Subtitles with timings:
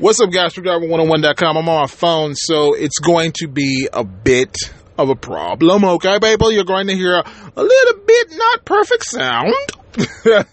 [0.00, 0.54] What's up, guys?
[0.54, 1.58] TruckDriver101.com.
[1.58, 4.56] I'm on my phone, so it's going to be a bit
[4.96, 6.50] of a problem, okay, people?
[6.50, 9.52] You're going to hear a little bit not perfect sound.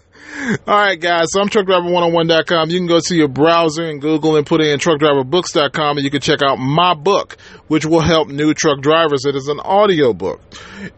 [0.66, 1.28] All right, guys.
[1.30, 2.68] So I'm truckdriver101.com.
[2.68, 6.20] You can go to your browser and Google and put in truckdriverbooks.com and you can
[6.20, 7.38] check out my book,
[7.68, 9.24] which will help new truck drivers.
[9.24, 10.42] It is an audio book.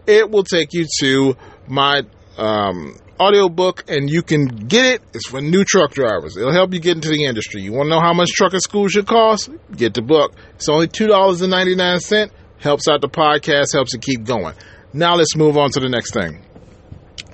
[0.08, 1.36] It will take you to
[1.68, 2.02] my
[2.36, 5.02] um, audio book and you can get it.
[5.12, 6.36] It's for new truck drivers.
[6.36, 7.62] It'll help you get into the industry.
[7.62, 9.50] You want to know how much trucking school should cost?
[9.76, 10.34] Get the book.
[10.54, 12.30] It's only $2.99.
[12.58, 14.54] Helps out the podcast, helps it keep going.
[14.92, 16.44] Now let's move on to the next thing.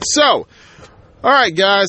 [0.02, 0.46] So,
[1.22, 1.88] all right, guys.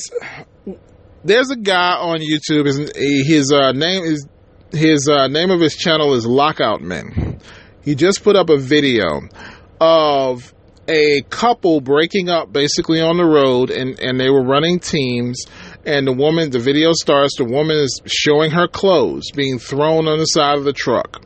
[1.24, 2.66] There's a guy on YouTube.
[2.66, 4.26] His, his uh, name is
[4.70, 7.40] his uh, name of his channel is Lockout Men.
[7.82, 9.28] He just put up a video
[9.80, 10.52] of
[10.88, 15.44] a couple breaking up basically on the road and, and they were running teams
[15.84, 20.18] and the woman the video starts the woman is showing her clothes being thrown on
[20.18, 21.22] the side of the truck.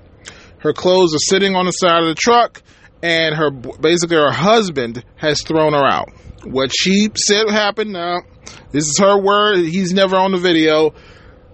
[0.58, 2.62] Her clothes are sitting on the side of the truck
[3.02, 6.08] and her basically her husband has thrown her out.
[6.44, 8.22] What she said happened now
[8.72, 10.94] this is her word he's never on the video.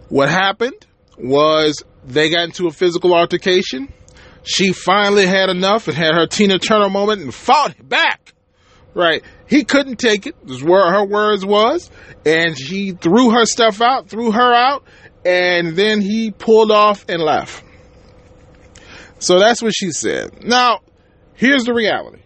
[0.09, 0.87] What happened
[1.19, 3.93] was they got into a physical altercation
[4.43, 8.33] she finally had enough and had her Tina Turner moment and fought back.
[8.95, 9.23] Right.
[9.47, 10.35] He couldn't take it.
[10.45, 11.91] This is where her words was.
[12.25, 14.85] And she threw her stuff out, threw her out,
[15.25, 17.63] and then he pulled off and left.
[19.19, 20.45] So that's what she said.
[20.45, 20.81] Now,
[21.35, 22.23] here's the reality.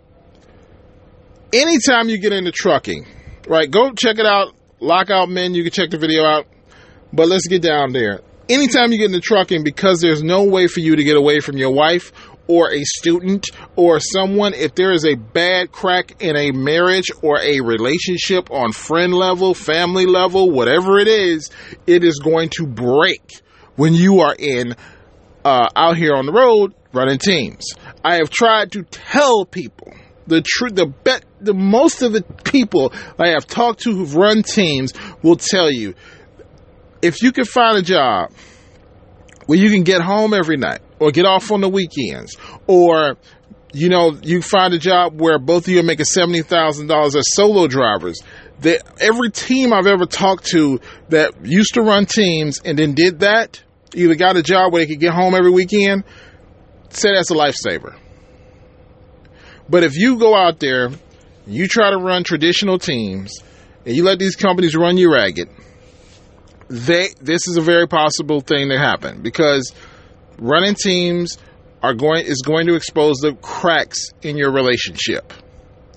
[1.52, 3.06] Anytime you get into trucking,
[3.46, 4.54] right, go check it out.
[4.80, 6.46] Lockout Men, you can check the video out.
[7.12, 10.66] But let's get down there anytime you get in into trucking, because there's no way
[10.66, 12.12] for you to get away from your wife
[12.46, 17.38] or a student or someone, if there is a bad crack in a marriage or
[17.40, 21.50] a relationship on friend level, family level, whatever it is,
[21.86, 23.22] it is going to break
[23.76, 24.74] when you are in
[25.44, 27.74] uh, out here on the road running teams.
[28.04, 29.92] I have tried to tell people
[30.26, 30.74] the truth.
[30.74, 35.36] The bet the most of the people I have talked to who've run teams will
[35.36, 35.94] tell you
[37.02, 38.32] if you can find a job
[39.46, 42.36] where you can get home every night or get off on the weekends
[42.68, 43.16] or
[43.72, 47.66] you know you find a job where both of you are making $70,000 as solo
[47.66, 48.20] drivers
[48.60, 53.20] that every team I've ever talked to that used to run teams and then did
[53.20, 53.62] that
[53.94, 56.04] either got a job where they could get home every weekend
[56.90, 57.96] said that's a lifesaver.
[59.68, 60.90] But if you go out there
[61.46, 63.42] you try to run traditional teams
[63.84, 65.48] and you let these companies run you ragged
[66.72, 69.74] they this is a very possible thing to happen because
[70.38, 71.36] running teams
[71.82, 75.34] are going is going to expose the cracks in your relationship.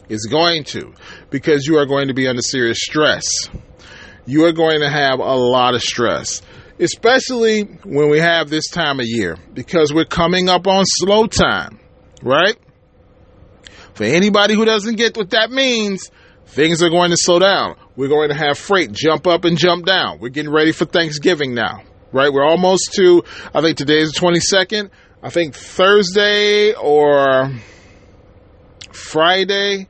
[0.09, 0.93] It's going to
[1.29, 3.23] because you are going to be under serious stress.
[4.25, 6.41] You are going to have a lot of stress,
[6.77, 11.79] especially when we have this time of year because we're coming up on slow time,
[12.21, 12.57] right?
[13.93, 16.11] For anybody who doesn't get what that means,
[16.47, 17.75] things are going to slow down.
[17.95, 20.19] We're going to have freight jump up and jump down.
[20.19, 22.31] We're getting ready for Thanksgiving now, right?
[22.31, 23.23] We're almost to,
[23.53, 24.89] I think today is the 22nd.
[25.23, 27.51] I think Thursday or
[28.91, 29.87] Friday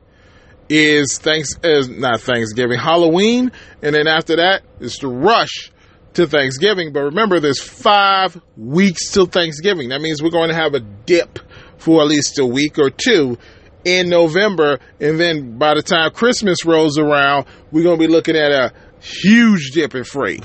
[0.68, 3.52] is thanks is not Thanksgiving, Halloween,
[3.82, 5.70] and then after that is the rush
[6.14, 6.92] to Thanksgiving.
[6.92, 9.90] But remember, there's five weeks till Thanksgiving.
[9.90, 11.38] That means we're going to have a dip
[11.78, 13.38] for at least a week or two
[13.86, 18.36] in November, and then by the time Christmas rolls around, we're going to be looking
[18.36, 20.44] at a huge dip in freight.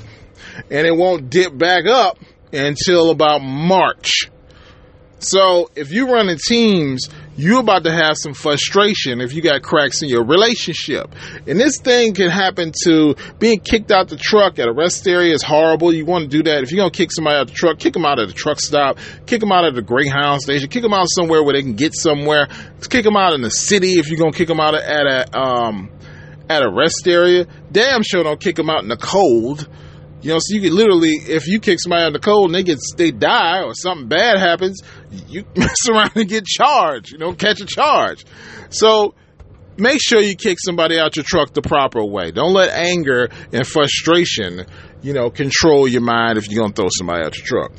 [0.70, 2.18] And it won't dip back up
[2.52, 4.30] until about March.
[5.18, 10.02] So if you're running teams, you're about to have some frustration if you got cracks
[10.02, 11.14] in your relationship.
[11.46, 15.32] And this thing can happen to being kicked out the truck at a rest area
[15.32, 15.92] is horrible.
[15.94, 16.62] You want to do that.
[16.62, 18.60] If you're going to kick somebody out the truck, kick them out of the truck
[18.60, 21.74] stop, kick them out of the Greyhound station, kick them out somewhere where they can
[21.74, 22.48] get somewhere.
[22.88, 25.38] Kick them out in the city if you're going to kick them out at a,
[25.38, 25.90] um,
[26.48, 27.46] at a rest area.
[27.70, 29.68] Damn sure don't kick them out in the cold.
[30.22, 32.62] You know, so you can literally, if you kick somebody out the cold and they
[32.62, 34.80] get, they die or something bad happens,
[35.10, 37.10] you mess around and get charged.
[37.10, 38.24] You know, catch a charge.
[38.70, 39.14] So
[39.76, 42.30] make sure you kick somebody out your truck the proper way.
[42.30, 44.66] Don't let anger and frustration,
[45.02, 47.72] you know, control your mind if you're gonna throw somebody out your truck.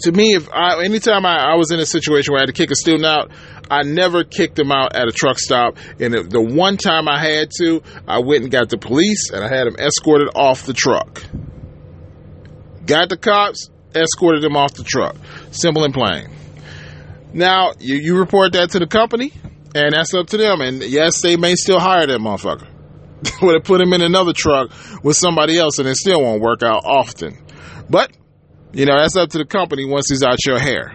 [0.00, 2.52] To me, if I anytime I, I was in a situation where I had to
[2.52, 3.30] kick a student out,
[3.70, 5.76] I never kicked him out at a truck stop.
[6.00, 9.48] And the one time I had to, I went and got the police and I
[9.48, 11.22] had him escorted off the truck.
[12.86, 15.16] Got the cops, escorted him off the truck.
[15.50, 16.28] Simple and plain.
[17.32, 19.32] Now, you, you report that to the company,
[19.74, 20.60] and that's up to them.
[20.60, 22.68] And yes, they may still hire that motherfucker.
[23.42, 24.70] Would have put him in another truck
[25.02, 27.36] with somebody else, and it still won't work out often.
[27.90, 28.12] But
[28.72, 30.94] You know, that's up to the company once he's out your hair.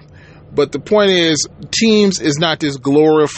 [0.53, 3.37] But the point is, teams is not this glorious,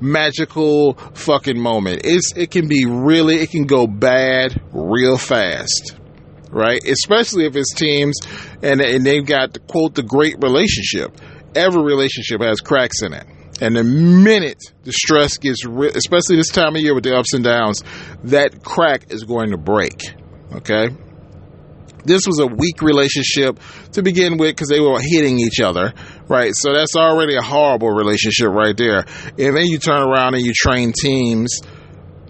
[0.00, 2.02] magical fucking moment.
[2.04, 5.96] It's it can be really it can go bad real fast,
[6.50, 6.80] right?
[6.84, 8.16] Especially if it's teams
[8.62, 11.20] and and they've got quote the great relationship.
[11.56, 13.26] Every relationship has cracks in it.
[13.60, 17.32] And the minute the stress gets, re- especially this time of year with the ups
[17.34, 17.82] and downs,
[18.24, 20.02] that crack is going to break.
[20.52, 20.88] Okay?
[22.04, 23.58] This was a weak relationship
[23.92, 25.92] to begin with because they were hitting each other,
[26.28, 26.52] right?
[26.54, 29.04] So that's already a horrible relationship right there.
[29.38, 31.60] And then you turn around and you train teams,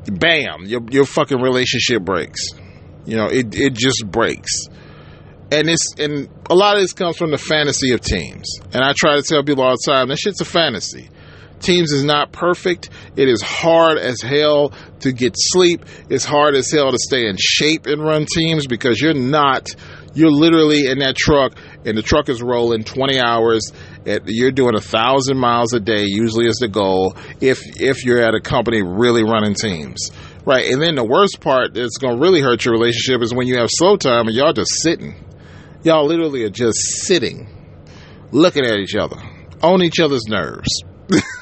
[0.07, 2.41] bam, your, your fucking relationship breaks.
[3.05, 4.67] You know, it, it just breaks.
[5.51, 8.47] And it's and a lot of this comes from the fantasy of teams.
[8.73, 11.11] And I try to tell people all the time, that shit's a fantasy.
[11.65, 12.91] Teams is not perfect.
[13.17, 15.87] It is hard as hell to get sleep.
[16.11, 19.69] It's hard as hell to stay in shape and run teams because you're not,
[20.13, 21.57] you're literally in that truck
[21.87, 23.73] and the truck is rolling 20 hours.
[24.27, 28.35] You're doing a thousand miles a day, usually is the goal, if, if you're at
[28.35, 30.11] a company really running teams.
[30.45, 30.71] Right.
[30.71, 33.57] And then the worst part that's going to really hurt your relationship is when you
[33.57, 35.15] have slow time and y'all just sitting.
[35.83, 36.77] Y'all literally are just
[37.07, 37.49] sitting,
[38.33, 39.17] looking at each other,
[39.63, 40.69] on each other's nerves.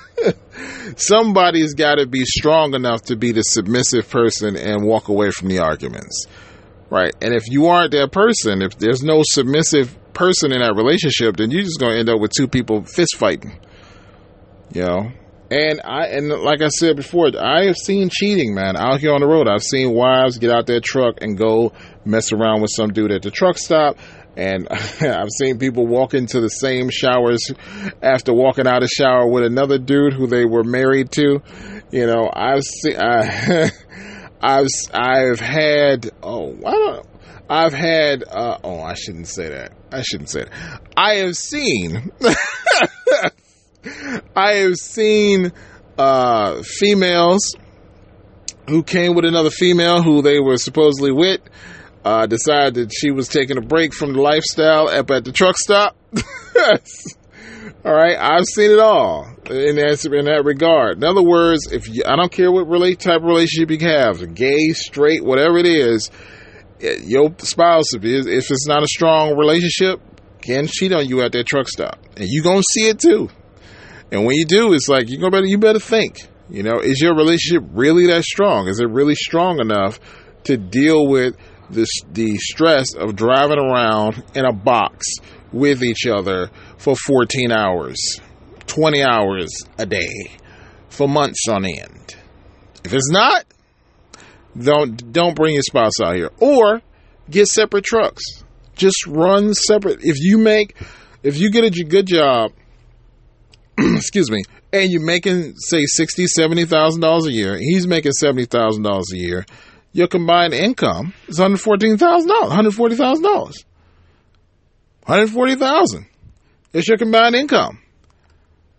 [0.97, 5.49] somebody's got to be strong enough to be the submissive person and walk away from
[5.49, 6.27] the arguments.
[6.91, 7.15] Right.
[7.23, 11.51] And if you aren't that person, if there's no submissive person in that relationship, then
[11.51, 13.59] you're just going to end up with two people fist fighting.
[14.75, 15.13] You know?
[15.51, 19.21] And I and like I said before, I have seen cheating, man, out here on
[19.21, 19.49] the road.
[19.49, 21.75] I've seen wives get out their truck and go
[22.07, 23.99] mess around with some dude at the truck stop.
[24.37, 27.41] And I've seen people walk into the same showers
[28.03, 31.43] after walking out of shower with another dude who they were married to.
[31.91, 33.71] You know, I've seen, I,
[34.41, 37.07] I've, I've had, oh, I don't,
[37.49, 39.73] I've had, uh, oh, I shouldn't say that.
[39.91, 40.47] I shouldn't say.
[40.97, 42.11] I have seen,
[44.35, 45.53] I have seen,
[45.99, 47.55] uh, females
[48.69, 51.41] who came with another female who they were supposedly with
[52.05, 55.57] uh, decided that she was taking a break from the lifestyle up at the truck
[55.57, 55.97] stop.
[57.85, 60.99] all right, I've seen it all in that in that regard.
[60.99, 64.35] In other words, if you, I don't care what relate type of relationship you have,
[64.35, 66.11] gay, straight, whatever it is,
[66.81, 70.01] your spouse if, it, if it's not a strong relationship
[70.41, 73.29] can cheat on you at that truck stop, and you gonna see it too.
[74.11, 75.47] And when you do, it's like you go better.
[75.47, 76.19] You better think.
[76.51, 78.69] You know, is your relationship really that strong?
[78.69, 79.99] Is it really strong enough
[80.45, 81.37] to deal with
[81.73, 85.07] the, the stress of driving around in a box
[85.53, 88.21] with each other for 14 hours,
[88.67, 89.49] 20 hours
[89.79, 90.31] a day,
[90.89, 92.17] for months on end.
[92.85, 93.45] If it's not,
[94.59, 96.83] don't don't bring your spouse out here or
[97.31, 98.23] get separate trucks.
[98.75, 100.01] Just run separate.
[100.03, 100.77] If you make
[101.23, 102.53] if you get a good job,
[103.79, 104.43] excuse me,
[104.73, 109.11] and you're making say sixty, seventy thousand dollars a year, he's making seventy thousand dollars
[109.15, 109.47] a year
[109.93, 113.65] your combined income is one hundred fourteen thousand dollars, one hundred forty thousand dollars,
[115.05, 116.07] one hundred forty thousand.
[116.73, 117.81] It's your combined income,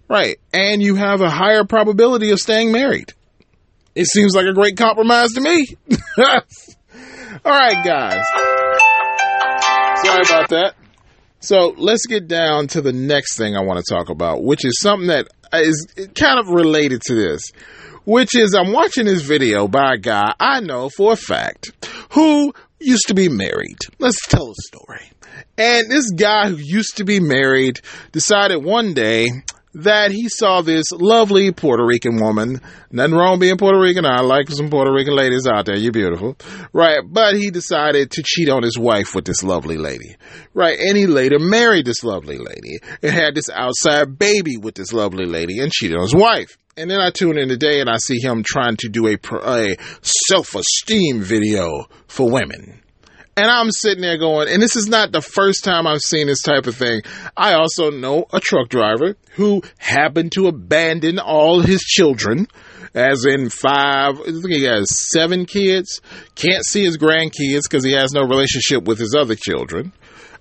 [0.08, 0.38] right?
[0.52, 3.14] And you have a higher probability of staying married.
[3.96, 5.68] It seems like a great compromise to me.
[7.46, 8.26] All right, guys.
[10.04, 10.74] Sorry about that.
[11.40, 14.80] So let's get down to the next thing I want to talk about, which is
[14.80, 17.52] something that is kind of related to this
[18.06, 21.72] which is I'm watching this video by a guy I know for a fact
[22.12, 23.78] who used to be married.
[24.00, 25.10] Let's tell a story.
[25.58, 27.80] And this guy who used to be married
[28.12, 29.28] decided one day
[29.76, 32.62] that he saw this lovely Puerto Rican woman.
[32.92, 34.06] Nothing wrong being Puerto Rican.
[34.06, 35.76] I like some Puerto Rican ladies out there.
[35.76, 36.38] You're beautiful.
[36.72, 37.00] Right.
[37.04, 40.16] But he decided to cheat on his wife with this lovely lady.
[40.54, 40.78] Right.
[40.80, 45.26] And he later married this lovely lady and had this outside baby with this lovely
[45.26, 46.58] lady and cheated on his wife.
[46.76, 49.78] And then I tune in today and I see him trying to do a, a
[50.02, 52.82] self esteem video for women.
[53.36, 56.42] And I'm sitting there going, and this is not the first time I've seen this
[56.42, 57.02] type of thing.
[57.36, 62.48] I also know a truck driver who happened to abandon all his children,
[62.94, 66.00] as in five, I think he has seven kids,
[66.36, 69.94] can't see his grandkids because he has no relationship with his other children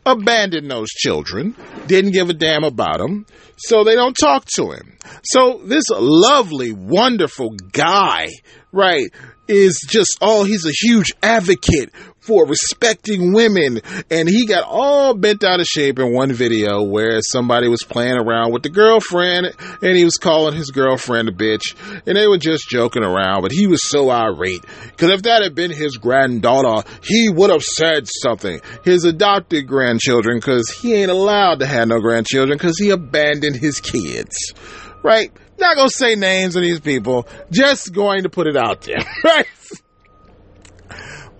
[0.04, 1.54] abandoned those children,
[1.86, 4.96] didn't give a damn about them, so they don't talk to him.
[5.24, 8.28] So this lovely, wonderful guy,
[8.72, 9.12] right,
[9.48, 11.92] is just, oh, he's a huge advocate
[12.22, 13.80] for respecting women.
[14.10, 18.16] And he got all bent out of shape in one video where somebody was playing
[18.16, 19.52] around with the girlfriend
[19.82, 21.74] and he was calling his girlfriend a bitch
[22.06, 24.64] and they were just joking around, but he was so irate.
[24.96, 28.60] Cause if that had been his granddaughter, he would have said something.
[28.84, 33.80] His adopted grandchildren, cause he ain't allowed to have no grandchildren cause he abandoned his
[33.80, 34.54] kids.
[35.02, 35.32] Right?
[35.58, 39.04] Not gonna say names of these people, just going to put it out there.
[39.24, 39.46] Right?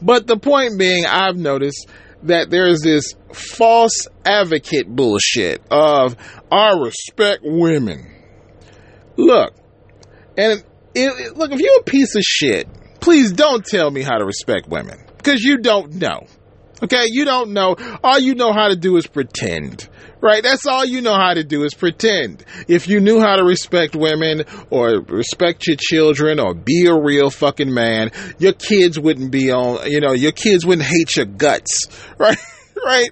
[0.02, 1.88] But the point being, I've noticed
[2.24, 6.16] that there's this false advocate bullshit of
[6.50, 8.10] I respect women.
[9.16, 9.54] Look,
[10.36, 12.68] and it, look, if you're a piece of shit,
[13.00, 16.26] please don't tell me how to respect women because you don't know.
[16.82, 17.76] Okay, you don't know.
[18.02, 19.88] All you know how to do is pretend.
[20.22, 20.42] Right?
[20.42, 22.44] That's all you know how to do is pretend.
[22.68, 27.28] If you knew how to respect women or respect your children or be a real
[27.28, 31.88] fucking man, your kids wouldn't be on, you know, your kids wouldn't hate your guts.
[32.18, 32.38] Right?
[32.84, 33.10] Right?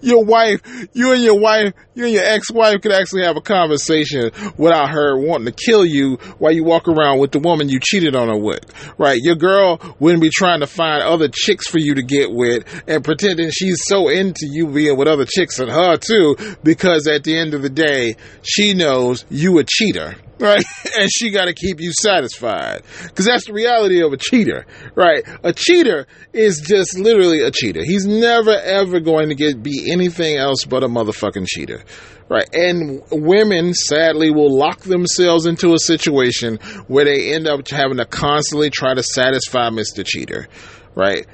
[0.00, 0.60] Your wife,
[0.92, 5.16] you and your wife, you and your ex-wife could actually have a conversation without her
[5.18, 8.36] wanting to kill you while you walk around with the woman you cheated on her
[8.36, 8.64] with,
[8.98, 9.18] right?
[9.20, 13.04] Your girl wouldn't be trying to find other chicks for you to get with and
[13.04, 17.36] pretending she's so into you being with other chicks and her too, because at the
[17.36, 20.64] end of the day, she knows you a cheater right?
[20.94, 25.26] And she got to keep you satisfied because that's the reality of a cheater, right?
[25.42, 27.82] A cheater is just literally a cheater.
[27.82, 31.82] He's never ever going to get be anything else but a motherfucking cheater.
[32.28, 32.48] Right.
[32.52, 36.58] And women sadly will lock themselves into a situation
[36.88, 40.04] where they end up having to constantly try to satisfy Mr.
[40.04, 40.48] Cheater.
[40.94, 41.26] Right.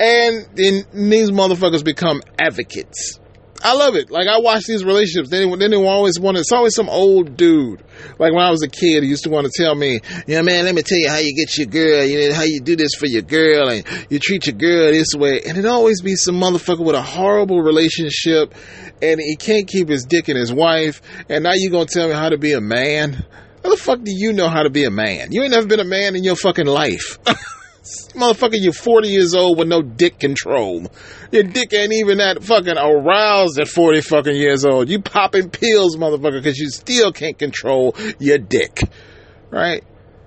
[0.00, 3.20] And then these motherfuckers become advocates
[3.64, 4.10] I love it.
[4.10, 5.30] Like I watch these relationships.
[5.30, 6.36] Then, then they always want.
[6.36, 7.82] It's always some old dude.
[8.18, 10.66] Like when I was a kid, he used to want to tell me, "Yeah, man,
[10.66, 12.04] let me tell you how you get your girl.
[12.04, 15.14] You know how you do this for your girl, and you treat your girl this
[15.14, 18.54] way." And it always be some motherfucker with a horrible relationship,
[19.00, 21.00] and he can't keep his dick in his wife.
[21.30, 23.24] And now you gonna tell me how to be a man?
[23.62, 25.32] How the fuck do you know how to be a man?
[25.32, 27.18] You ain't never been a man in your fucking life.
[27.84, 30.90] Motherfucker, you're 40 years old with no dick control.
[31.30, 34.88] Your dick ain't even that fucking aroused at 40 fucking years old.
[34.88, 38.80] You popping pills, motherfucker, because you still can't control your dick.
[39.50, 39.84] Right?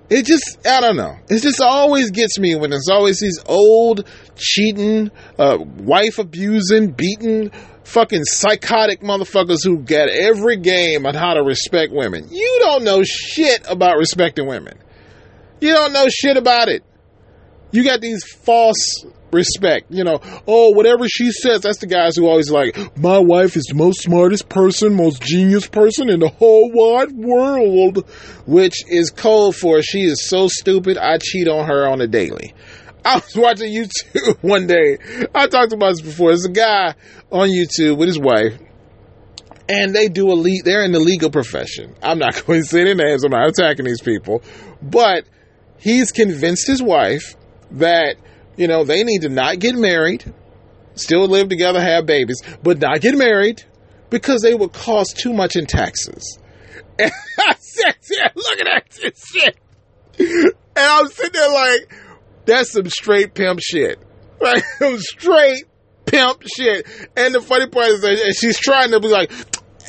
[0.09, 1.17] It just, I don't know.
[1.29, 7.51] It just always gets me when there's always these old, cheating, uh, wife abusing, beating,
[7.83, 12.27] fucking psychotic motherfuckers who get every game on how to respect women.
[12.29, 14.77] You don't know shit about respecting women.
[15.59, 16.83] You don't know shit about it.
[17.71, 19.87] You got these false respect.
[19.89, 23.65] You know, oh, whatever she says, that's the guys who always like, my wife is
[23.65, 28.07] the most smartest person, most genius person in the whole wide world,
[28.45, 32.53] which is code for she is so stupid, I cheat on her on a daily.
[33.03, 34.97] I was watching YouTube one day.
[35.33, 36.29] I talked about this before.
[36.29, 36.95] There's a guy
[37.31, 38.57] on YouTube with his wife,
[39.69, 41.95] and they do a le- they're in the legal profession.
[42.03, 43.23] I'm not going to say their names.
[43.23, 44.41] I'm not attacking these people,
[44.81, 45.25] but
[45.77, 47.35] he's convinced his wife
[47.71, 48.15] that,
[48.55, 50.23] you know, they need to not get married,
[50.95, 53.63] still live together, have babies, but not get married
[54.09, 56.39] because they would cost too much in taxes.
[56.99, 59.55] And I said, yeah, look at that shit.
[60.17, 61.93] And I'm sitting there like,
[62.45, 63.99] that's some straight pimp shit.
[64.41, 64.63] Right?
[64.79, 65.65] Some straight
[66.05, 66.87] pimp shit.
[67.15, 69.31] And the funny part is that she's trying to be like,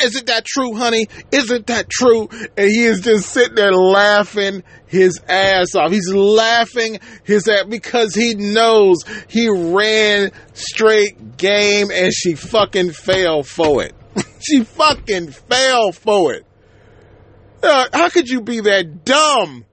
[0.02, 1.08] isn't that true, honey?
[1.32, 2.28] Isn't that true?
[2.56, 5.90] And he is just sitting there laughing his ass off.
[5.90, 13.42] He's laughing his ass because he knows he ran straight game and she fucking fell
[13.42, 13.94] for it.
[14.40, 16.46] she fucking fell for it.
[17.62, 19.64] Uh, how could you be that dumb?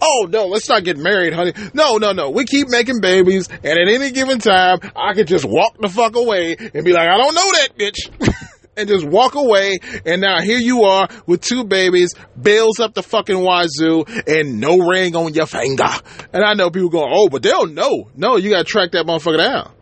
[0.00, 1.52] Oh no, let's not get married, honey.
[1.72, 2.30] No, no, no.
[2.30, 6.16] We keep making babies, and at any given time, I could just walk the fuck
[6.16, 8.30] away and be like, I don't know that bitch.
[8.76, 9.78] and just walk away.
[10.04, 14.78] And now here you are with two babies, bills up the fucking wazoo, and no
[14.78, 15.84] ring on your finger.
[16.32, 18.10] And I know people going, oh, but they'll know.
[18.14, 19.72] No, you gotta track that motherfucker down.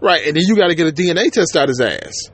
[0.00, 2.30] Right, and then you gotta get a DNA test out his ass.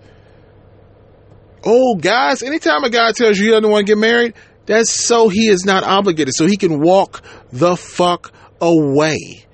[1.62, 4.34] Oh, guys, anytime a guy tells you he doesn't want to get married,
[4.70, 9.44] that's so he is not obligated, so he can walk the fuck away.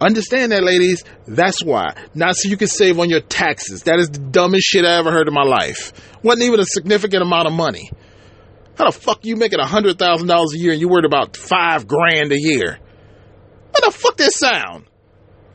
[0.00, 1.04] Understand that, ladies.
[1.24, 1.94] That's why.
[2.16, 3.84] Not so you can save on your taxes.
[3.84, 5.92] That is the dumbest shit I ever heard in my life.
[6.24, 7.92] Wasn't even a significant amount of money.
[8.76, 11.36] How the fuck you making a hundred thousand dollars a year and you worried about
[11.36, 12.80] five grand a year?
[13.70, 14.86] What the fuck that sound?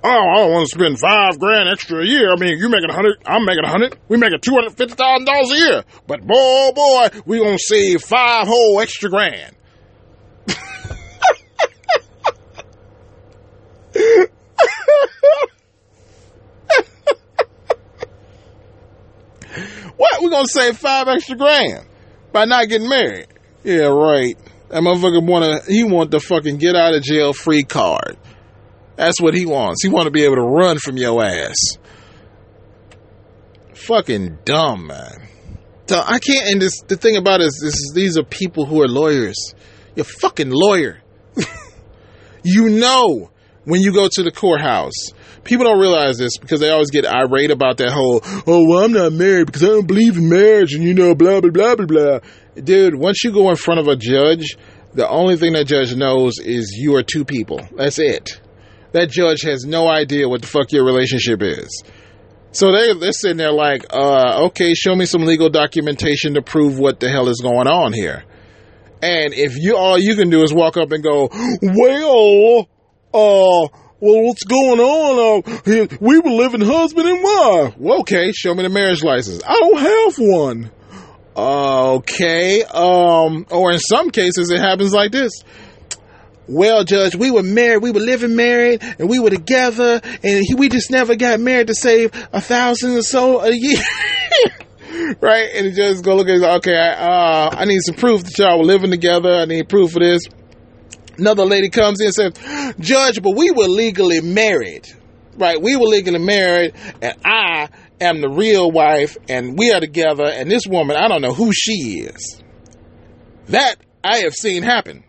[0.03, 2.31] Oh, I don't want to spend five grand extra a year.
[2.31, 3.99] I mean, you making a hundred, I'm making a hundred.
[4.07, 5.83] We making two hundred fifty thousand dollars a year.
[6.07, 9.55] But boy, boy, we gonna save five whole extra grand.
[19.97, 20.21] what?
[20.23, 21.85] We gonna save five extra grand
[22.31, 23.27] by not getting married?
[23.63, 24.37] Yeah, right.
[24.69, 28.17] That motherfucker wanna he want the fucking get out of jail free card.
[29.01, 29.81] That's what he wants.
[29.81, 31.57] He want to be able to run from your ass.
[33.73, 35.27] Fucking dumb, man.
[35.87, 36.51] So I can't.
[36.51, 39.55] And this the thing about it is, this is these are people who are lawyers.
[39.95, 41.01] You're a fucking lawyer.
[42.43, 43.31] you know
[43.65, 44.93] when you go to the courthouse.
[45.43, 48.91] People don't realize this because they always get irate about that whole, oh, well, I'm
[48.91, 51.87] not married because I don't believe in marriage and you know, blah, blah, blah, blah,
[51.87, 52.19] blah.
[52.53, 54.55] Dude, once you go in front of a judge,
[54.93, 57.67] the only thing that judge knows is you are two people.
[57.75, 58.39] That's it.
[58.93, 61.83] That judge has no idea what the fuck your relationship is.
[62.51, 66.77] So they, they're sitting there like, uh, okay, show me some legal documentation to prove
[66.77, 68.25] what the hell is going on here.
[69.01, 71.29] And if you all you can do is walk up and go,
[71.61, 72.67] well,
[73.13, 73.67] uh,
[74.01, 75.43] well, what's going on?
[75.47, 77.77] Uh, we were living husband and wife.
[77.77, 79.41] Well, okay, show me the marriage license.
[79.47, 80.71] I don't have one.
[81.35, 82.63] Okay.
[82.63, 85.31] Um, or in some cases, it happens like this.
[86.51, 90.53] Well, Judge, we were married, we were living married, and we were together, and he,
[90.53, 93.81] we just never got married to save a thousand or so a year.
[95.21, 95.49] right?
[95.55, 98.59] And the judge go look at it, okay, uh, I need some proof that y'all
[98.59, 99.31] were living together.
[99.31, 100.23] I need proof of this.
[101.17, 104.87] Another lady comes in and says, Judge, but we were legally married.
[105.37, 105.61] Right?
[105.61, 107.69] We were legally married, and I
[108.01, 111.53] am the real wife, and we are together, and this woman, I don't know who
[111.53, 112.43] she is.
[113.47, 115.05] That I have seen happen.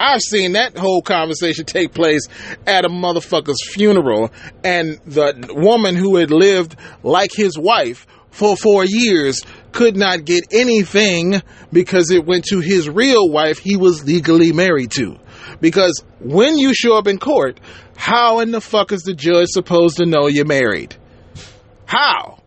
[0.00, 2.26] I've seen that whole conversation take place
[2.66, 4.32] at a motherfucker's funeral,
[4.64, 9.42] and the woman who had lived like his wife for four years
[9.72, 11.42] could not get anything
[11.72, 15.18] because it went to his real wife he was legally married to.
[15.60, 17.60] Because when you show up in court,
[17.96, 20.96] how in the fuck is the judge supposed to know you're married?
[21.84, 22.39] How?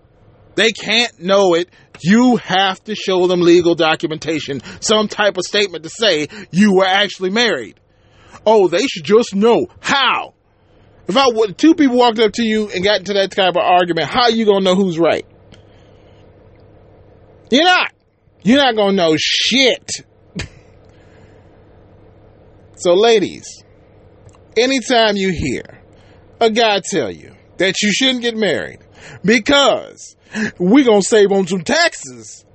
[0.56, 1.70] They can't know it.
[2.02, 6.86] You have to show them legal documentation, some type of statement to say you were
[6.86, 7.80] actually married.
[8.46, 9.68] Oh, they should just know.
[9.80, 10.34] How?
[11.08, 14.08] If I two people walked up to you and got into that type of argument,
[14.08, 15.26] how you gonna know who's right?
[17.52, 17.92] You're not.
[18.44, 19.92] You're not gonna know shit.
[22.76, 23.64] so, ladies,
[24.58, 25.82] anytime you hear
[26.40, 28.80] a guy tell you that you shouldn't get married
[29.24, 30.16] because
[30.60, 32.46] we gonna save on some taxes.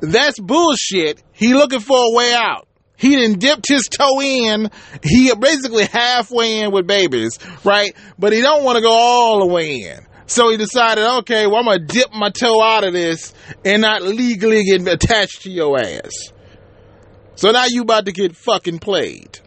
[0.00, 1.22] That's bullshit.
[1.32, 2.66] He looking for a way out.
[2.96, 4.70] He didn't dipped his toe in.
[5.02, 7.94] He basically halfway in with babies, right?
[8.18, 10.06] But he don't want to go all the way in.
[10.26, 14.02] So he decided, okay, well, I'm gonna dip my toe out of this and not
[14.02, 16.12] legally get attached to your ass.
[17.34, 19.40] So now you about to get fucking played.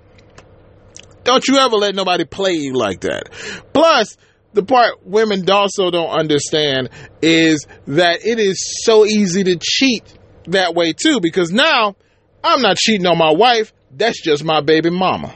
[1.24, 3.32] Don't you ever let nobody play you like that.
[3.74, 4.16] Plus,
[4.56, 6.90] the part women also don't understand
[7.22, 10.04] is that it is so easy to cheat
[10.48, 11.96] that way too because now
[12.44, 13.74] I'm not cheating on my wife.
[13.92, 15.36] That's just my baby mama.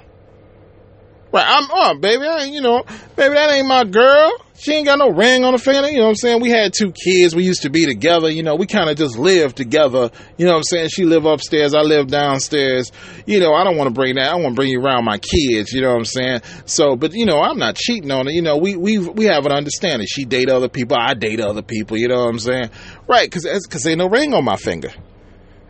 [1.31, 2.83] Right, I'm, oh, baby, I, you know,
[3.15, 4.31] baby, that ain't my girl.
[4.59, 5.89] She ain't got no ring on her finger.
[5.89, 6.41] You know what I'm saying?
[6.41, 7.33] We had two kids.
[7.33, 8.29] We used to be together.
[8.29, 10.11] You know, we kind of just lived together.
[10.37, 10.89] You know what I'm saying?
[10.89, 11.73] She live upstairs.
[11.73, 12.91] I live downstairs.
[13.25, 14.29] You know, I don't want to bring that.
[14.29, 15.71] I want to bring you around my kids.
[15.71, 16.41] You know what I'm saying?
[16.65, 18.31] So, but you know, I'm not cheating on her.
[18.33, 20.07] You know, we, we, we have an understanding.
[20.09, 20.97] She date other people.
[20.99, 21.97] I date other people.
[21.97, 22.69] You know what I'm saying?
[23.07, 23.31] Right.
[23.31, 24.91] Cause, cause ain't no ring on my finger.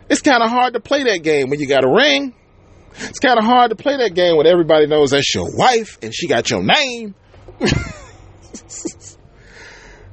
[0.08, 2.34] It's kind of hard to play that game when you got a ring.
[2.94, 6.14] It's kind of hard to play that game when everybody knows that's your wife and
[6.14, 7.14] she got your name.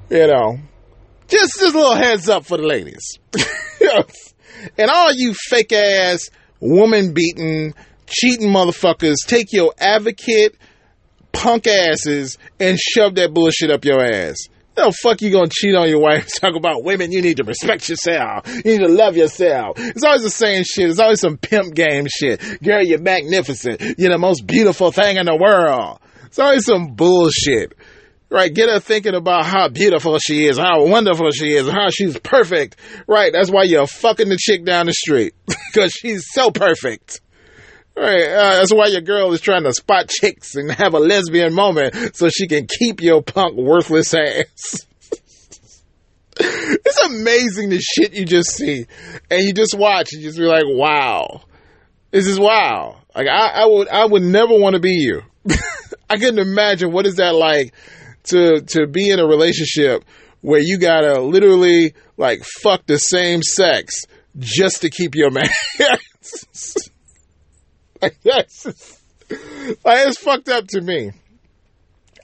[0.10, 0.58] you know,
[1.28, 3.20] just just a little heads up for the ladies.
[4.78, 7.74] and all you fake ass, woman beating,
[8.06, 10.56] cheating motherfuckers, take your advocate
[11.32, 14.38] punk asses and shove that bullshit up your ass.
[14.78, 16.28] No fuck you gonna cheat on your wife?
[16.40, 17.12] Talk about women.
[17.12, 18.48] You need to respect yourself.
[18.48, 19.74] You need to love yourself.
[19.78, 20.90] It's always the same shit.
[20.90, 22.62] It's always some pimp game shit.
[22.62, 23.82] Girl, you're magnificent.
[23.98, 26.00] You're the most beautiful thing in the world.
[26.28, 27.74] It's always some bullshit.
[28.30, 32.20] Right, get her thinking about how beautiful she is, how wonderful she is, how she's
[32.20, 32.76] perfect.
[33.08, 35.34] Right, that's why you're fucking the chick down the street
[35.74, 37.22] because she's so perfect.
[37.98, 41.52] Right, uh, that's why your girl is trying to spot chicks and have a lesbian
[41.52, 44.86] moment so she can keep your punk worthless ass.
[46.40, 48.86] it's amazing the shit you just see,
[49.32, 51.42] and you just watch and just be like, "Wow,
[52.12, 55.24] this is wow." Like I, I would, I would never want to be you.
[56.08, 57.74] I couldn't imagine what is that like
[58.26, 60.06] to to be in a relationship
[60.42, 64.04] where you gotta literally like fuck the same sex
[64.38, 65.50] just to keep your man.
[68.24, 71.12] just, like it's fucked up to me.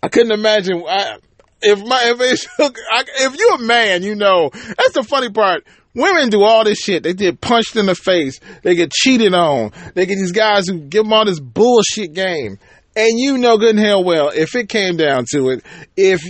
[0.02, 0.84] I couldn't imagine.
[0.88, 1.18] I,
[1.62, 5.64] if my if it's, if you're a man, you know that's the funny part.
[5.96, 7.04] Women do all this shit.
[7.04, 8.40] They get punched in the face.
[8.64, 9.72] They get cheated on.
[9.94, 12.58] They get these guys who give them all this bullshit game.
[12.96, 15.64] And you know good and hell well, if it came down to it,
[15.96, 16.22] if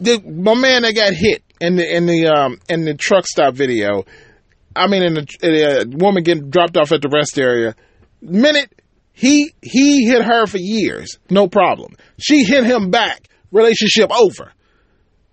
[0.00, 3.54] the, my man that got hit in the in the um in the truck stop
[3.54, 4.04] video,
[4.74, 5.52] I mean in the, in
[5.90, 7.74] the woman getting dropped off at the rest area,
[8.20, 8.72] minute
[9.12, 11.94] he he hit her for years, no problem.
[12.18, 14.52] She hit him back, relationship over.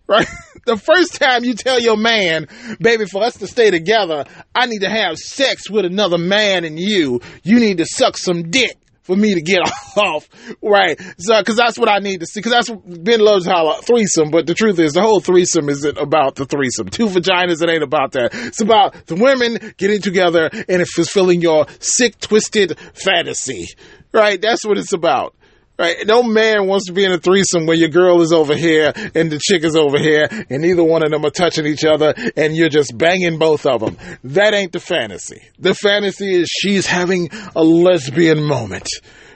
[0.08, 0.28] Right?
[0.66, 2.48] The first time you tell your man,
[2.80, 4.24] baby, for us to stay together,
[4.56, 7.20] I need to have sex with another man and you.
[7.44, 9.60] You need to suck some dick for me to get
[9.98, 10.28] off,
[10.62, 11.00] right?
[11.18, 12.40] So, because that's what I need to see.
[12.40, 16.36] Because that's Ben loves how threesome, but the truth is, the whole threesome isn't about
[16.36, 16.90] the threesome.
[16.90, 18.32] Two vaginas, it ain't about that.
[18.34, 23.68] It's about the women getting together and fulfilling your sick, twisted fantasy,
[24.12, 24.42] right?
[24.42, 25.36] That's what it's about.
[25.78, 26.06] Right?
[26.06, 29.32] No man wants to be in a threesome where your girl is over here and
[29.32, 32.56] the chick is over here and neither one of them are touching each other and
[32.56, 33.98] you're just banging both of them.
[34.24, 35.42] That ain't the fantasy.
[35.58, 38.88] The fantasy is she's having a lesbian moment.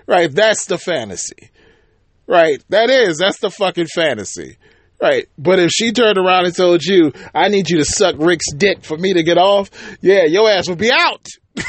[0.06, 0.32] Right?
[0.32, 1.50] That's the fantasy.
[2.28, 2.64] Right?
[2.70, 3.18] That is.
[3.18, 4.58] That's the fucking fantasy.
[5.02, 5.28] Right.
[5.40, 8.84] But if she turned around and told you, I need you to suck Rick's dick
[8.84, 9.70] for me to get off,
[10.02, 11.26] yeah, your ass would be out.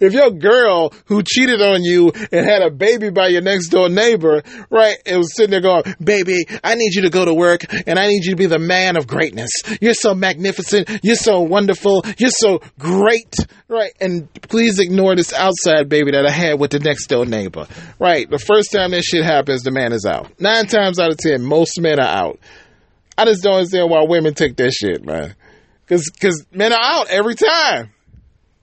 [0.00, 3.88] if your girl who cheated on you and had a baby by your next door
[3.88, 7.64] neighbor, right, it was sitting there going, baby, I need you to go to work
[7.86, 9.50] and I need you to be the man of greatness.
[9.80, 11.00] You're so magnificent.
[11.02, 12.04] You're so wonderful.
[12.18, 13.34] You're so great,
[13.68, 13.92] right?
[14.00, 17.66] And please ignore this outside baby that I had with the next door neighbor,
[17.98, 18.28] right?
[18.28, 20.40] The first time that shit happens, the man is out.
[20.40, 22.38] Nine times out of ten, most men are out.
[23.18, 25.34] I just don't understand why women take that shit, man.
[25.88, 27.92] Cause, cause men are out every time.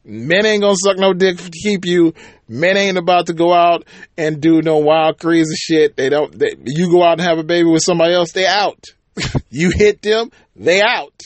[0.06, 2.13] Men ain't gonna suck no dick to keep you.
[2.48, 3.88] Men ain't about to go out
[4.18, 5.96] and do no wild crazy shit.
[5.96, 6.38] They don't.
[6.38, 8.84] They, you go out and have a baby with somebody else, they out.
[9.50, 11.20] you hit them, they out.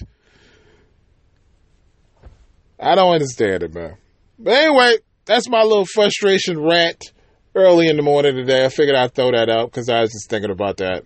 [2.80, 3.98] I don't understand it, man.
[4.38, 7.12] But anyway, that's my little frustration rant
[7.56, 8.66] early in the morning today.
[8.66, 11.04] I figured I'd throw that out because I was just thinking about that.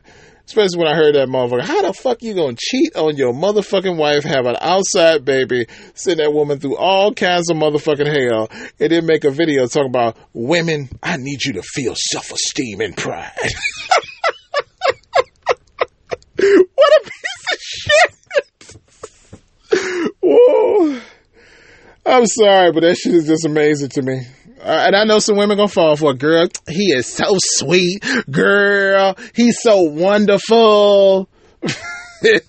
[0.51, 1.61] Especially when I heard that motherfucker.
[1.61, 6.19] How the fuck you gonna cheat on your motherfucking wife, have an outside baby, send
[6.19, 10.17] that woman through all kinds of motherfucking hell, and then make a video talking about
[10.33, 13.31] women, I need you to feel self esteem and pride.
[16.35, 18.15] what a piece of shit!
[20.21, 20.99] Whoa.
[22.05, 24.27] I'm sorry, but that shit is just amazing to me.
[24.63, 26.19] Uh, and I know some women gonna fall for it.
[26.19, 28.03] Girl, he is so sweet.
[28.29, 31.27] Girl, he's so wonderful.
[32.23, 32.39] you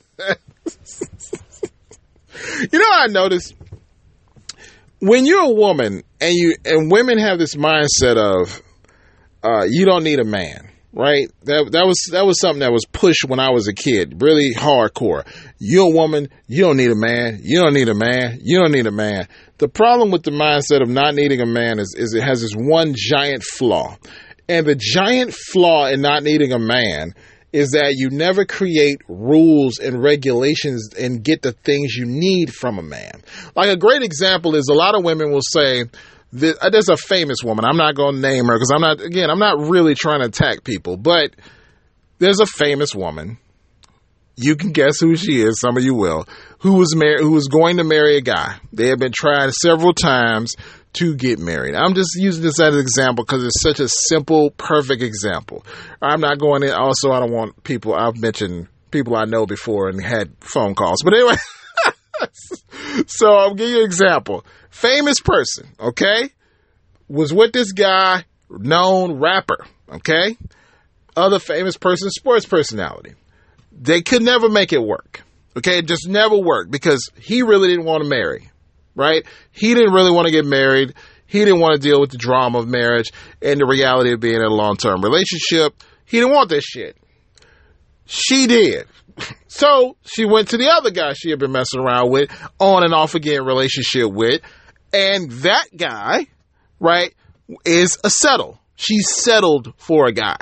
[2.72, 3.54] know I noticed?
[5.00, 8.62] When you're a woman and you and women have this mindset of
[9.42, 11.28] uh, you don't need a man, right?
[11.44, 14.52] That that was that was something that was pushed when I was a kid, really
[14.54, 15.26] hardcore.
[15.58, 17.40] You're a woman, you don't need a man.
[17.42, 18.38] You don't need a man.
[18.42, 19.26] You don't need a man.
[19.58, 22.54] The problem with the mindset of not needing a man is, is it has this
[22.54, 23.96] one giant flaw.
[24.48, 27.14] And the giant flaw in not needing a man
[27.52, 32.78] is that you never create rules and regulations and get the things you need from
[32.78, 33.22] a man.
[33.54, 35.84] Like a great example is a lot of women will say,
[36.34, 37.64] uh, there's a famous woman.
[37.64, 40.26] I'm not going to name her because I'm not, again, I'm not really trying to
[40.26, 41.34] attack people, but
[42.18, 43.38] there's a famous woman
[44.36, 45.60] you can guess who she is.
[45.60, 46.26] Some of you will.
[46.60, 47.20] Who was married?
[47.20, 48.56] Who was going to marry a guy?
[48.72, 50.56] They have been tried several times
[50.94, 51.74] to get married.
[51.74, 55.64] I'm just using this as an example because it's such a simple, perfect example.
[56.00, 56.70] I'm not going in.
[56.70, 57.94] Also, I don't want people.
[57.94, 61.02] I've mentioned people I know before and had phone calls.
[61.02, 61.36] But anyway,
[63.06, 64.44] so I'll give you an example.
[64.70, 66.30] Famous person, okay,
[67.08, 70.36] was with this guy, known rapper, okay.
[71.14, 73.14] Other famous person, sports personality
[73.82, 75.22] they could never make it work.
[75.56, 78.50] Okay, it just never worked because he really didn't want to marry,
[78.94, 79.24] right?
[79.50, 80.94] He didn't really want to get married.
[81.26, 84.36] He didn't want to deal with the drama of marriage and the reality of being
[84.36, 85.74] in a long term relationship.
[86.06, 86.96] He didn't want this shit.
[88.06, 88.86] She did.
[89.48, 92.94] So she went to the other guy she had been messing around with, on and
[92.94, 94.40] off again relationship with,
[94.92, 96.26] and that guy,
[96.80, 97.14] right,
[97.64, 98.58] is a settle.
[98.76, 100.36] She settled for a guy.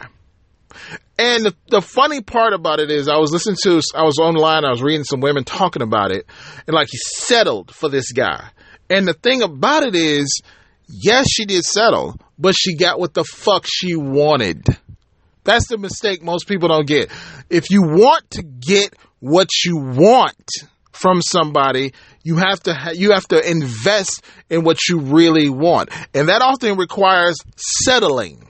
[1.19, 4.65] And the, the, funny part about it is, I was listening to, I was online,
[4.65, 6.25] I was reading some women talking about it,
[6.67, 8.49] and like he settled for this guy.
[8.89, 10.41] And the thing about it is,
[10.89, 14.65] yes, she did settle, but she got what the fuck she wanted.
[15.45, 17.11] That's the mistake most people don't get.
[17.49, 20.49] If you want to get what you want
[20.93, 25.91] from somebody, you have to ha- you have to invest in what you really want,
[26.15, 28.47] and that often requires settling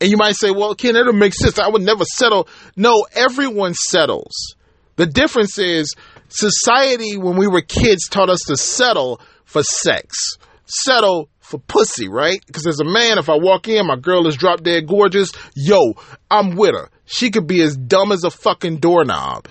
[0.00, 1.58] And you might say, well, Ken, that make sense.
[1.58, 2.48] I would never settle.
[2.76, 4.56] No, everyone settles.
[4.96, 5.94] The difference is
[6.28, 12.40] society, when we were kids, taught us to settle for sex, settle for pussy, right?
[12.46, 15.92] Because as a man, if I walk in, my girl is drop dead gorgeous, yo,
[16.30, 16.88] I'm with her.
[17.04, 19.48] She could be as dumb as a fucking doorknob.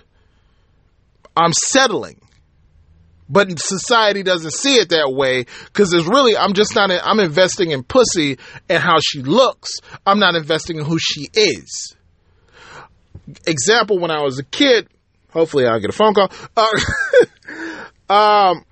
[1.37, 2.19] I'm settling.
[3.29, 7.71] But society doesn't see it that way because it's really, I'm just not, I'm investing
[7.71, 9.69] in pussy and how she looks.
[10.05, 11.95] I'm not investing in who she is.
[13.45, 14.87] Example, when I was a kid,
[15.29, 16.31] hopefully I'll get a phone call.
[16.57, 16.69] Uh,
[18.13, 18.65] um,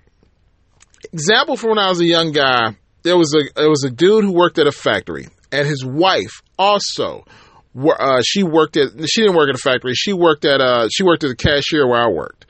[1.14, 4.24] example from when I was a young guy, there was a, there was a dude
[4.24, 7.26] who worked at a factory and his wife also,
[7.76, 9.94] uh, she worked at, she didn't work at a factory.
[9.94, 12.46] She worked at, uh, she worked as a cashier where I worked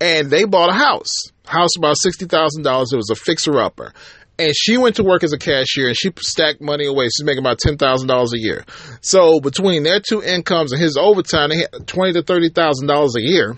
[0.00, 1.12] and they bought a house
[1.46, 2.92] house about $60,000.
[2.92, 3.92] It was a fixer upper.
[4.38, 7.04] And she went to work as a cashier and she stacked money away.
[7.04, 8.64] She's making about $10,000 a year.
[9.00, 13.56] So between their two incomes and his overtime, they had twenty to $30,000 a year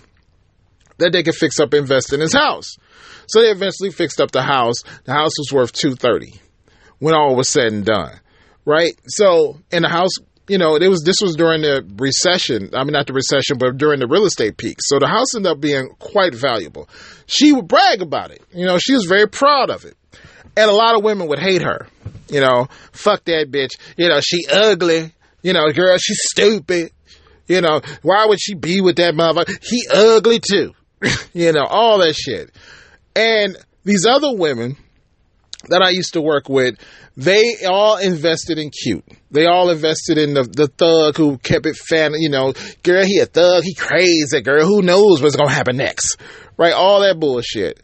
[0.99, 2.75] that they could fix up invest in his house.
[3.27, 4.83] So they eventually fixed up the house.
[5.03, 6.39] The house was worth 230
[6.99, 8.19] when all was said and done.
[8.65, 8.93] Right?
[9.07, 10.11] So, and the house
[10.47, 12.69] you know, it was this was during the recession.
[12.73, 14.77] I mean, not the recession, but during the real estate peak.
[14.79, 16.89] So the house ended up being quite valuable.
[17.25, 18.41] She would brag about it.
[18.53, 19.95] You know, she was very proud of it,
[20.55, 21.87] and a lot of women would hate her.
[22.29, 23.71] You know, fuck that bitch.
[23.97, 25.13] You know, she ugly.
[25.43, 26.91] You know, girl, she's stupid.
[27.47, 29.57] You know, why would she be with that motherfucker?
[29.63, 30.73] He ugly too.
[31.33, 32.51] you know, all that shit.
[33.17, 34.77] And these other women
[35.69, 36.75] that I used to work with,
[37.15, 39.03] they all invested in cute.
[39.31, 42.53] They all invested in the, the thug who kept it fan, you know,
[42.83, 46.17] girl, he a thug, he crazy, girl, who knows what's gonna happen next.
[46.57, 46.73] Right?
[46.73, 47.81] All that bullshit.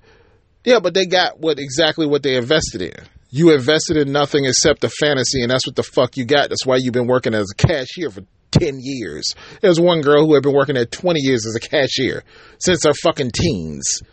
[0.63, 2.93] Yeah, but they got what exactly what they invested in.
[3.31, 6.49] You invested in nothing except a fantasy, and that's what the fuck you got.
[6.49, 9.33] That's why you've been working as a cashier for 10 years.
[9.61, 12.23] There's one girl who had been working there 20 years as a cashier
[12.59, 14.03] since her fucking teens.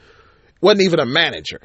[0.60, 1.60] Wasn't even a manager.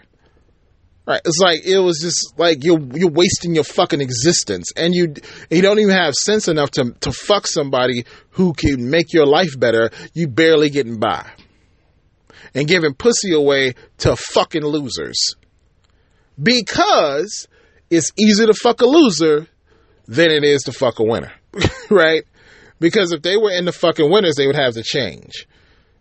[1.08, 1.22] Right.
[1.24, 5.14] It's like it was just like you're you're wasting your fucking existence, and you
[5.52, 9.60] you don't even have sense enough to to fuck somebody who can make your life
[9.60, 9.92] better.
[10.14, 11.30] You barely getting by,
[12.56, 15.36] and giving pussy away to fucking losers
[16.42, 17.48] because
[17.90, 19.48] it's easier to fuck a loser
[20.08, 21.32] than it is to fuck a winner,
[21.90, 22.24] right?
[22.80, 25.48] Because if they were in the fucking winners, they would have to change.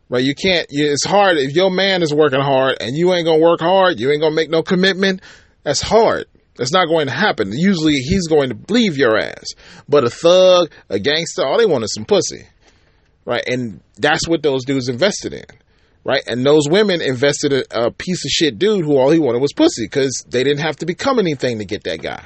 [0.08, 0.22] Right?
[0.22, 1.38] You can't, it's hard.
[1.38, 4.30] If your man is working hard and you ain't to work hard, you ain't to
[4.30, 5.22] make no commitment,
[5.62, 6.26] that's hard.
[6.56, 7.52] That's not going to happen.
[7.52, 9.46] Usually he's going to leave your ass.
[9.88, 12.46] But a thug, a gangster, all they want is some pussy.
[13.24, 13.42] Right?
[13.46, 15.46] And that's what those dudes invested in.
[16.04, 16.22] Right?
[16.26, 19.54] And those women invested in a piece of shit dude who all he wanted was
[19.54, 22.24] pussy because they didn't have to become anything to get that guy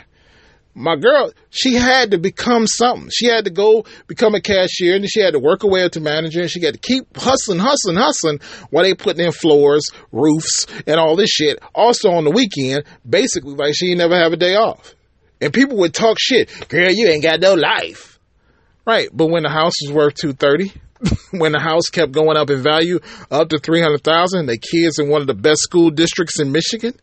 [0.78, 3.10] my girl, she had to become something.
[3.12, 5.92] She had to go become a cashier and she had to work her way up
[5.92, 8.38] to manager and she had to keep hustling, hustling, hustling
[8.70, 11.58] while they putting in floors, roofs, and all this shit.
[11.74, 14.94] Also on the weekend, basically like she never have a day off.
[15.40, 16.48] And people would talk shit.
[16.68, 18.18] Girl, you ain't got no life.
[18.86, 19.08] Right.
[19.12, 20.72] But when the house was worth 230,
[21.38, 25.20] when the house kept going up in value up to 300,000, the kids in one
[25.20, 26.94] of the best school districts in Michigan.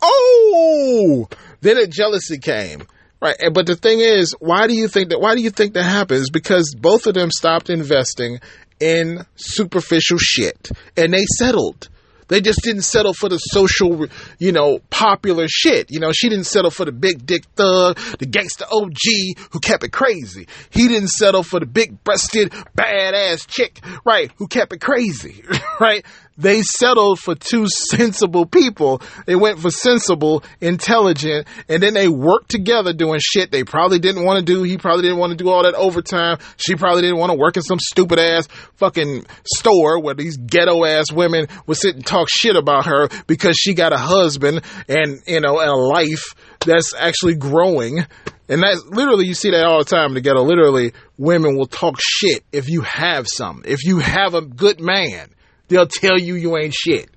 [0.00, 1.28] Oh,
[1.60, 2.86] then a jealousy came
[3.20, 5.20] Right, but the thing is, why do you think that?
[5.20, 6.30] Why do you think that happens?
[6.30, 8.38] Because both of them stopped investing
[8.78, 11.88] in superficial shit, and they settled.
[12.28, 14.06] They just didn't settle for the social,
[14.38, 15.90] you know, popular shit.
[15.90, 19.82] You know, she didn't settle for the big dick thug, the gangster OG who kept
[19.82, 20.46] it crazy.
[20.70, 25.42] He didn't settle for the big breasted, badass chick, right, who kept it crazy,
[25.80, 26.04] right?
[26.38, 29.02] They settled for two sensible people.
[29.26, 34.24] They went for sensible, intelligent, and then they worked together doing shit they probably didn't
[34.24, 34.62] want to do.
[34.62, 36.38] He probably didn't want to do all that overtime.
[36.56, 38.46] She probably didn't want to work in some stupid ass
[38.76, 43.56] fucking store where these ghetto ass women would sit and talk shit about her because
[43.56, 48.06] she got a husband and, you know, and a life that's actually growing.
[48.48, 50.40] And that's literally, you see that all the time together.
[50.40, 53.62] Literally, women will talk shit if you have some.
[53.66, 55.30] If you have a good man
[55.68, 57.08] they'll tell you you ain't shit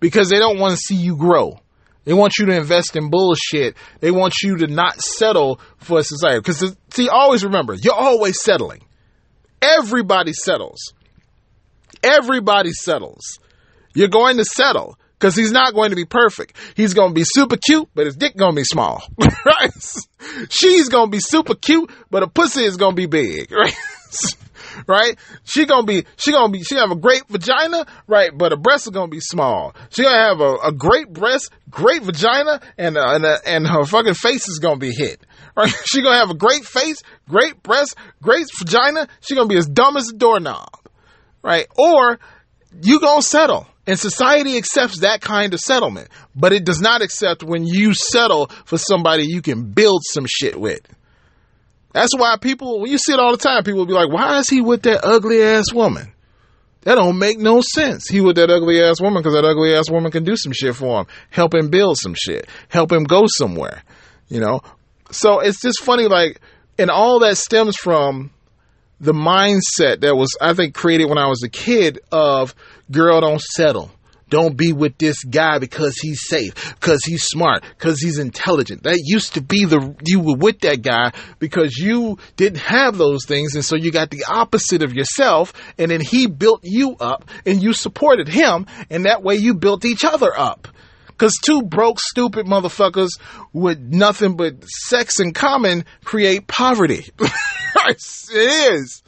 [0.00, 1.58] because they don't want to see you grow.
[2.04, 3.76] They want you to invest in bullshit.
[4.00, 6.38] They want you to not settle for society.
[6.38, 8.80] Because, see, always remember, you're always settling.
[9.60, 10.94] Everybody settles.
[12.02, 13.38] Everybody settles.
[13.94, 16.56] You're going to settle because he's not going to be perfect.
[16.76, 19.02] He's going to be super cute, but his dick going to be small.
[19.44, 19.72] right?
[20.48, 23.52] She's going to be super cute, but her pussy is going to be big.
[23.58, 23.74] Right?
[24.86, 25.18] Right?
[25.44, 28.30] She gonna be, she gonna be, she gonna have a great vagina, right?
[28.36, 29.74] But her breasts are gonna be small.
[29.90, 33.84] She gonna have a, a great breast, great vagina, and uh, and, uh, and her
[33.84, 35.24] fucking face is gonna be hit.
[35.58, 35.74] Right?
[35.86, 39.08] She gonna have a great face, great breast, great vagina.
[39.20, 40.68] She gonna be as dumb as a doorknob,
[41.42, 41.66] right?
[41.76, 42.20] Or
[42.80, 43.66] you gonna settle.
[43.84, 48.48] And society accepts that kind of settlement, but it does not accept when you settle
[48.66, 50.80] for somebody you can build some shit with.
[51.92, 54.38] That's why people, when you see it all the time, people will be like, why
[54.38, 56.12] is he with that ugly ass woman?
[56.82, 58.08] That don't make no sense.
[58.08, 60.76] He with that ugly ass woman because that ugly ass woman can do some shit
[60.76, 63.82] for him, help him build some shit, help him go somewhere,
[64.28, 64.60] you know?
[65.10, 66.40] So it's just funny, like,
[66.78, 68.30] and all that stems from
[69.00, 72.54] the mindset that was, I think, created when I was a kid of
[72.90, 73.90] girl, don't settle.
[74.28, 78.82] Don't be with this guy because he's safe, because he's smart, because he's intelligent.
[78.82, 83.24] That used to be the, you were with that guy because you didn't have those
[83.24, 83.54] things.
[83.54, 85.52] And so you got the opposite of yourself.
[85.78, 88.66] And then he built you up and you supported him.
[88.90, 90.68] And that way you built each other up.
[91.16, 93.18] Cause two broke, stupid motherfuckers
[93.52, 97.10] with nothing but sex in common create poverty.
[97.88, 99.02] it is.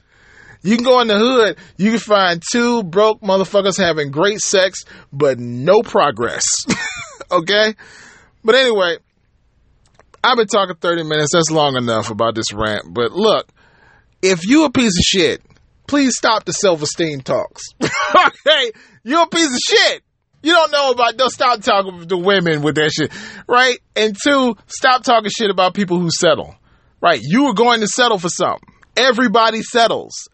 [0.63, 4.85] You can go in the hood, you can find two broke motherfuckers having great sex,
[5.13, 6.45] but no progress.
[7.31, 7.75] okay?
[8.45, 8.99] But anyway,
[10.23, 11.33] I've been talking 30 minutes.
[11.33, 12.93] That's long enough about this rant.
[12.93, 13.49] But look,
[14.23, 15.43] if you a piece of shit,
[15.87, 17.63] please stop the self-esteem talks.
[17.83, 18.73] okay?
[19.03, 20.03] You're a piece of shit.
[20.43, 23.13] You don't know about, don't stop talking to women with that shit,
[23.47, 23.79] right?
[23.95, 26.55] And two, stop talking shit about people who settle,
[27.01, 27.21] right?
[27.23, 28.69] You are going to settle for something.
[28.97, 30.29] Everybody settles,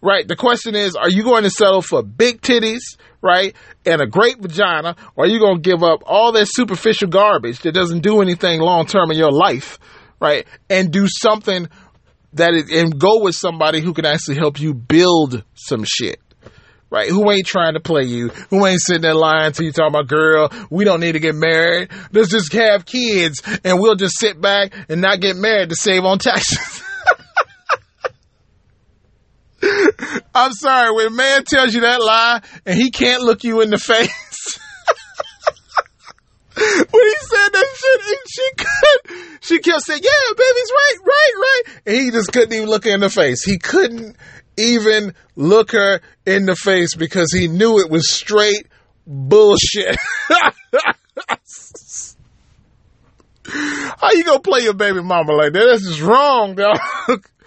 [0.00, 0.26] right?
[0.26, 3.54] The question is, are you going to settle for big titties, right?
[3.84, 7.60] And a great vagina, or are you going to give up all that superficial garbage
[7.60, 9.78] that doesn't do anything long term in your life,
[10.20, 10.46] right?
[10.70, 11.68] And do something
[12.34, 16.20] that is, and go with somebody who can actually help you build some shit
[16.90, 17.10] right?
[17.10, 18.28] Who ain't trying to play you?
[18.50, 21.34] Who ain't sitting there lying to you talking about, girl, we don't need to get
[21.34, 21.90] married.
[22.12, 26.04] Let's just have kids and we'll just sit back and not get married to save
[26.04, 26.82] on taxes.
[30.34, 33.70] I'm sorry, when a man tells you that lie and he can't look you in
[33.70, 34.08] the face.
[36.54, 41.32] when he said that shit, and she could, she kept saying, "Yeah, baby's right, right,
[41.36, 43.44] right," and he just couldn't even look her in the face.
[43.44, 44.16] He couldn't
[44.56, 48.66] even look her in the face because he knew it was straight
[49.06, 49.96] bullshit.
[53.50, 55.64] How you gonna play your baby mama like that?
[55.64, 56.78] That's just wrong, dog.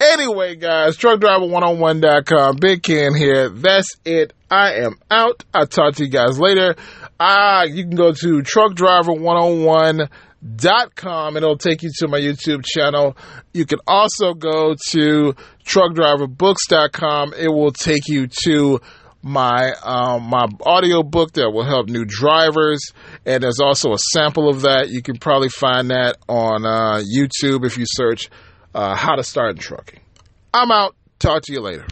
[0.00, 2.56] anyway, guys, truckdriver101.com.
[2.56, 3.48] Big Ken here.
[3.48, 4.32] That's it.
[4.50, 5.44] I am out.
[5.52, 6.76] I'll talk to you guys later.
[7.18, 10.08] Uh, you can go to truckdriver101
[10.56, 13.16] dot com and it'll take you to my YouTube channel.
[13.52, 17.34] You can also go to truckdriverbooks.com.
[17.34, 18.80] It will take you to
[19.22, 22.92] my um, my audio book that will help new drivers,
[23.24, 24.90] and there's also a sample of that.
[24.90, 28.28] You can probably find that on uh, YouTube if you search
[28.74, 30.00] uh, how to start in trucking.
[30.52, 30.96] I'm out.
[31.18, 31.86] Talk to you later.